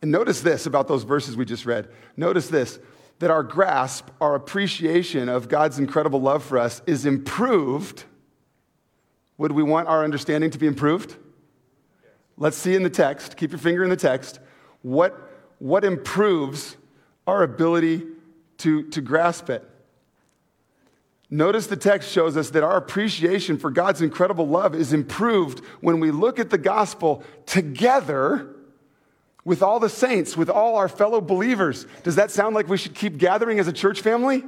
[0.00, 1.90] And notice this about those verses we just read.
[2.16, 2.78] Notice this
[3.18, 8.04] that our grasp, our appreciation of God's incredible love for us is improved.
[9.36, 11.14] Would we want our understanding to be improved?
[12.38, 14.40] Let's see in the text, keep your finger in the text,
[14.80, 16.78] what, what improves
[17.26, 18.02] our ability
[18.58, 19.68] to, to grasp it.
[21.32, 25.98] Notice the text shows us that our appreciation for God's incredible love is improved when
[25.98, 28.54] we look at the gospel together
[29.42, 31.86] with all the saints, with all our fellow believers.
[32.02, 34.44] Does that sound like we should keep gathering as a church family?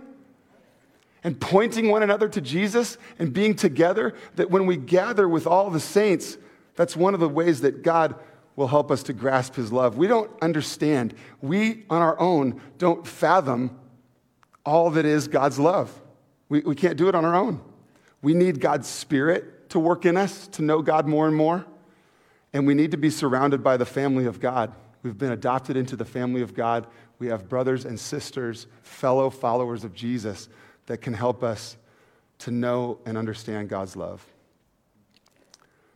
[1.22, 4.12] And pointing one another to Jesus and being together?
[4.36, 6.36] That when we gather with all the saints,
[6.74, 8.14] that's one of the ways that God
[8.56, 9.96] will help us to grasp his love.
[9.96, 11.14] We don't understand.
[11.40, 13.74] We, on our own, don't fathom
[14.66, 15.98] all that is God's love.
[16.48, 17.60] We, we can't do it on our own.
[18.22, 21.64] We need God's Spirit to work in us, to know God more and more.
[22.52, 24.72] And we need to be surrounded by the family of God.
[25.02, 26.86] We've been adopted into the family of God.
[27.18, 30.48] We have brothers and sisters, fellow followers of Jesus,
[30.86, 31.76] that can help us
[32.38, 34.24] to know and understand God's love.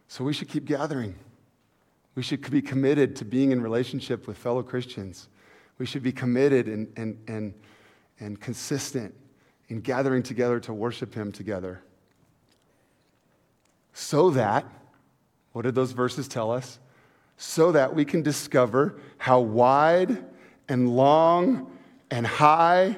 [0.09, 1.15] So we should keep gathering.
[2.15, 5.29] We should be committed to being in relationship with fellow Christians.
[5.79, 7.55] We should be committed and, and, and,
[8.19, 9.15] and consistent
[9.69, 11.83] in gathering together to worship Him together.
[13.93, 14.65] So that,
[15.53, 16.79] what did those verses tell us?
[17.37, 20.25] So that we can discover how wide
[20.69, 21.71] and long
[22.11, 22.97] and high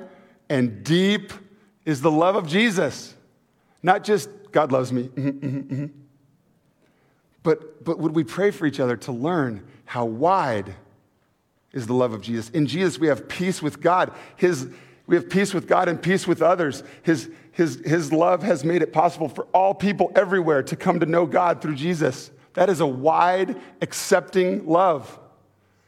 [0.49, 1.33] and deep
[1.85, 3.15] is the love of Jesus.
[3.83, 5.87] Not just, God loves me, mm-hmm, mm-hmm, mm-hmm.
[7.43, 10.75] but, but would we pray for each other to learn how wide
[11.73, 12.51] is the love of Jesus?
[12.51, 14.13] In Jesus, we have peace with God.
[14.37, 14.69] His,
[15.11, 16.85] we have peace with God and peace with others.
[17.03, 21.07] His, his, his love has made it possible for all people everywhere to come to
[21.07, 22.31] know God through Jesus.
[22.55, 25.19] That is a wide, accepting love.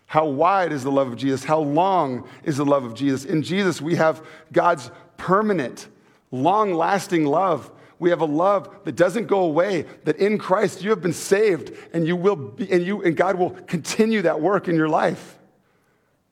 [0.07, 1.45] How wide is the love of Jesus?
[1.45, 3.25] How long is the love of Jesus?
[3.25, 5.87] In Jesus, we have God's permanent,
[6.33, 7.71] long lasting love.
[8.01, 11.71] We have a love that doesn't go away, that in Christ you have been saved
[11.93, 15.39] and you will be, and you and God will continue that work in your life.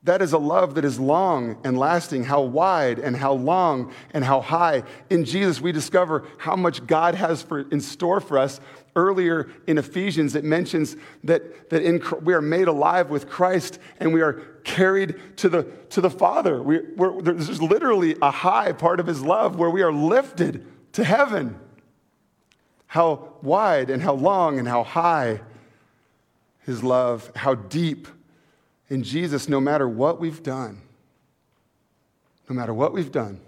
[0.04, 4.24] That is a love that is long and lasting, how wide and how long and
[4.24, 4.84] how high.
[5.10, 8.60] In Jesus, we discover how much God has for, in store for us
[8.96, 14.12] earlier in Ephesians, it mentions that, that in, we are made alive with Christ and
[14.12, 14.34] we are
[14.64, 16.62] carried to the, to the Father.
[16.62, 16.80] We,
[17.20, 21.58] there's literally a high part of his love where we are lifted to heaven.
[22.86, 25.40] How wide and how long and how high
[26.60, 28.08] his love, how deep
[28.90, 30.82] in Jesus, no matter what we've done,
[32.48, 33.40] no matter what we've done,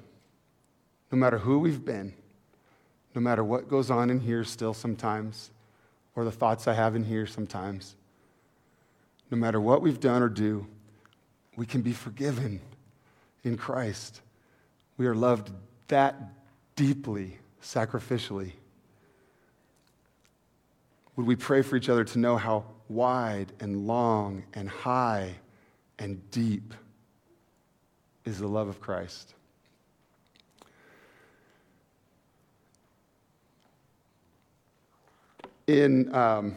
[1.10, 2.14] no matter who we've been
[3.14, 5.50] no matter what goes on in here still sometimes,
[6.14, 7.94] or the thoughts I have in here sometimes,
[9.30, 10.66] no matter what we've done or do,
[11.56, 12.60] we can be forgiven
[13.44, 14.20] in Christ.
[14.96, 15.50] We are loved
[15.88, 16.16] that
[16.76, 18.52] deeply, sacrificially.
[21.16, 22.64] Would we pray for each other to know how
[22.94, 25.34] wide and long and high
[25.98, 26.74] and deep
[28.24, 29.34] is the love of Christ?
[35.66, 36.56] In um,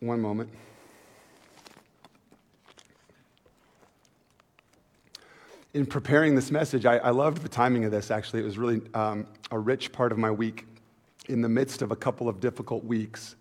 [0.00, 0.50] one moment.
[5.72, 8.40] In preparing this message, I, I, loved the timing of this actually.
[8.40, 10.66] It was really um, a rich part of my week.
[11.28, 13.36] In the midst of a couple of difficult weeks,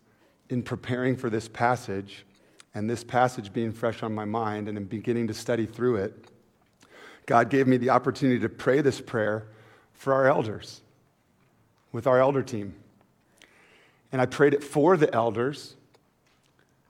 [0.50, 2.26] in preparing for this passage,
[2.74, 6.30] and this passage being fresh on my mind, and in beginning to study through it,
[7.26, 9.48] God gave me the opportunity to pray this prayer
[9.94, 10.82] for our elders,
[11.92, 12.74] with our elder team
[14.12, 15.76] and I prayed it for the elders.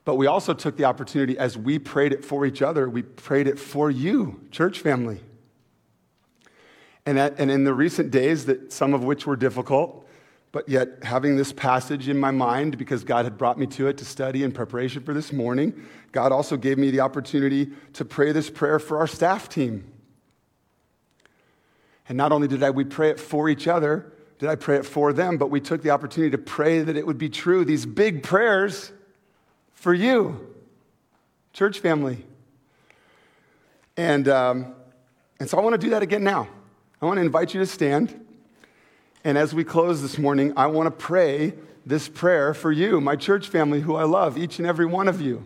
[0.05, 3.47] But we also took the opportunity as we prayed it for each other, we prayed
[3.47, 5.22] it for you, church family.
[7.05, 10.07] And, at, and in the recent days, that some of which were difficult,
[10.51, 13.97] but yet having this passage in my mind because God had brought me to it
[13.99, 18.31] to study in preparation for this morning, God also gave me the opportunity to pray
[18.31, 19.91] this prayer for our staff team.
[22.07, 24.85] And not only did I, we pray it for each other, did I pray it
[24.85, 27.63] for them, but we took the opportunity to pray that it would be true.
[27.63, 28.91] These big prayers
[29.73, 30.55] for you,
[31.53, 32.25] church family.
[33.95, 34.73] And, um,
[35.39, 36.47] and so I want to do that again now.
[37.01, 38.25] I want to invite you to stand.
[39.24, 41.53] And as we close this morning, I want to pray
[41.86, 45.20] this prayer for you, my church family, who I love, each and every one of
[45.20, 45.43] you.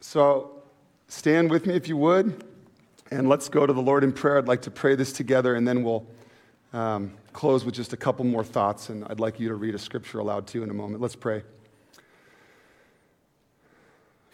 [0.00, 0.62] So
[1.08, 2.44] stand with me if you would.
[3.10, 4.38] And let's go to the Lord in prayer.
[4.38, 6.06] I'd like to pray this together, and then we'll
[6.72, 8.88] um, close with just a couple more thoughts.
[8.88, 11.00] And I'd like you to read a scripture aloud too in a moment.
[11.00, 11.42] Let's pray.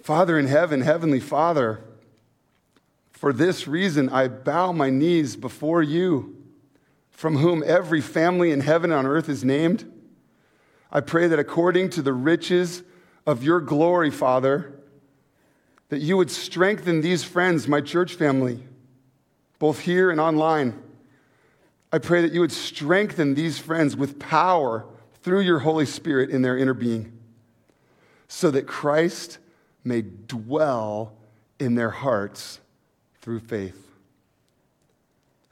[0.03, 1.80] Father in heaven, Heavenly Father,
[3.23, 6.43] for this reason I bow my knees before you,
[7.12, 9.89] from whom every family in heaven and on earth is named.
[10.91, 12.83] I pray that according to the riches
[13.25, 14.73] of your glory, Father,
[15.89, 18.64] that you would strengthen these friends, my church family,
[19.61, 20.83] both here and online.
[21.93, 24.85] I pray that you would strengthen these friends with power
[25.23, 27.16] through your Holy Spirit in their inner being,
[28.27, 29.39] so that Christ
[29.85, 31.12] may dwell
[31.61, 32.59] in their hearts
[33.23, 33.89] through faith.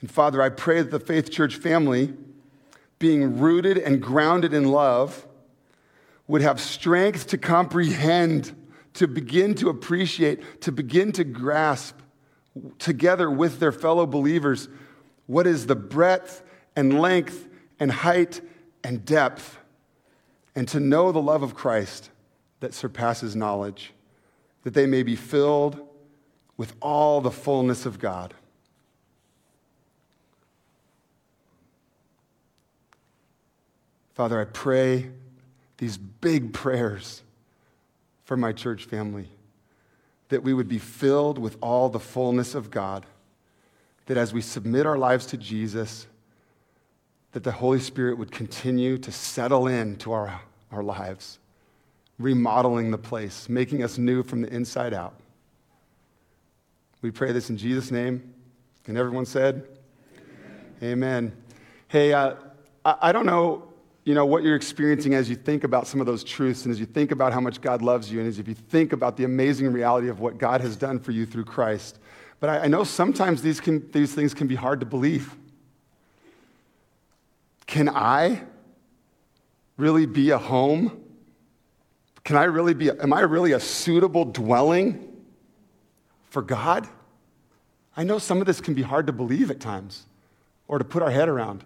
[0.01, 2.13] And Father, I pray that the Faith Church family,
[2.99, 5.27] being rooted and grounded in love,
[6.27, 8.55] would have strength to comprehend
[8.95, 11.97] to begin to appreciate, to begin to grasp
[12.79, 14.69] together with their fellow believers
[15.27, 16.43] what is the breadth
[16.75, 17.49] and length
[17.79, 18.41] and height
[18.83, 19.59] and depth,
[20.57, 22.11] and to know the love of Christ
[22.59, 23.93] that surpasses knowledge,
[24.65, 25.87] that they may be filled
[26.61, 28.35] with all the fullness of God.
[34.13, 35.09] Father, I pray
[35.79, 37.23] these big prayers
[38.25, 39.31] for my church family.
[40.29, 43.07] that we would be filled with all the fullness of God,
[44.05, 46.07] that as we submit our lives to Jesus,
[47.33, 51.39] that the Holy Spirit would continue to settle into our, our lives,
[52.19, 55.15] remodeling the place, making us new from the inside out.
[57.03, 58.35] We pray this in Jesus' name.
[58.87, 59.67] And everyone said,
[60.83, 60.93] Amen.
[60.93, 61.33] Amen.
[61.89, 62.35] Hey, uh,
[62.85, 63.71] I, don't know
[64.05, 66.81] you know, what you're experiencing as you think about some of those truths and as
[66.81, 69.25] you think about how much God loves you and as if you think about the
[69.25, 71.99] amazing reality of what God has done for you through Christ.
[72.39, 75.35] But I, I know sometimes these, can, these things can be hard to believe.
[77.67, 78.43] Can I
[79.77, 81.03] really be a home?
[82.25, 85.10] Can I really be, am I really a suitable dwelling
[86.31, 86.89] for God?
[87.97, 90.07] I know some of this can be hard to believe at times
[90.69, 91.65] or to put our head around.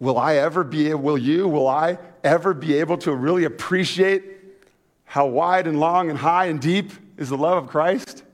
[0.00, 4.24] Will I ever be, will you, will I ever be able to really appreciate
[5.04, 8.24] how wide and long and high and deep is the love of Christ?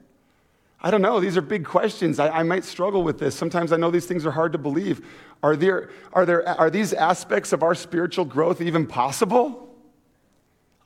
[0.83, 1.21] I don't know.
[1.21, 2.19] These are big questions.
[2.19, 3.35] I, I, might struggle with this.
[3.35, 5.07] Sometimes I know these things are hard to believe.
[5.43, 9.69] Are, there, are, there, are these aspects of our spiritual growth even possible?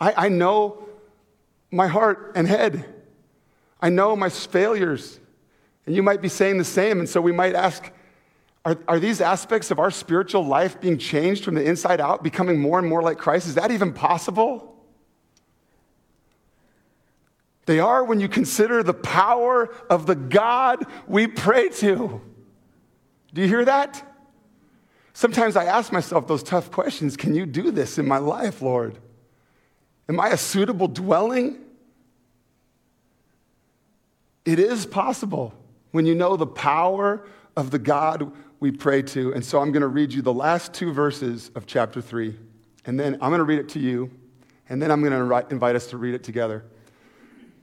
[0.00, 0.88] I, I know
[1.70, 2.93] my heart and head.
[3.84, 5.20] I know my failures.
[5.84, 7.00] And you might be saying the same.
[7.00, 7.92] And so we might ask,
[8.64, 12.58] are, are these aspects of our spiritual life being changed from the inside out, becoming
[12.58, 13.46] more and more like Christ?
[13.46, 14.74] Is that even possible?
[17.66, 22.22] They are when you consider the power of the God we pray to.
[23.34, 24.02] Do you hear that?
[25.12, 28.96] Sometimes I ask myself those tough questions Can you do this in my life, Lord?
[30.08, 31.63] Am I a suitable dwelling?
[34.44, 35.54] It is possible
[35.92, 37.26] when you know the power
[37.56, 39.32] of the God we pray to.
[39.32, 42.36] And so I'm going to read you the last two verses of chapter 3.
[42.84, 44.10] And then I'm going to read it to you.
[44.68, 46.64] And then I'm going to invite us to read it together.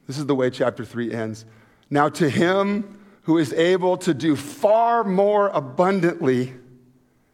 [0.08, 1.46] This is the way chapter 3 ends.
[1.90, 6.54] Now, to him who is able to do far more abundantly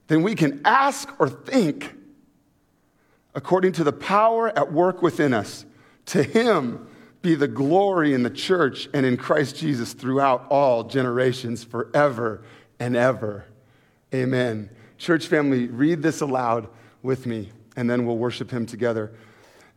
[0.08, 1.96] than we can ask or think,
[3.36, 5.66] according to the power at work within us,
[6.08, 6.87] to him
[7.28, 12.42] be the glory in the church and in Christ Jesus throughout all generations, forever
[12.80, 13.44] and ever.
[14.14, 14.70] Amen.
[14.98, 16.70] Church family, read this aloud
[17.04, 19.12] with me, and then we'll worship him together.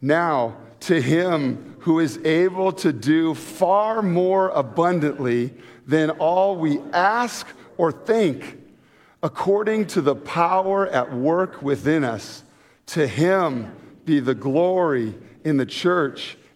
[0.01, 5.53] Now, to him who is able to do far more abundantly
[5.89, 7.49] than all we ask
[7.79, 8.61] or think,
[9.25, 12.45] according to the power at work within us,
[12.87, 13.75] to him
[14.05, 16.37] be the glory in the church